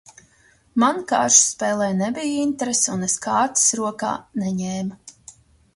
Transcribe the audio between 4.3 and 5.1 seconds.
neņēmu.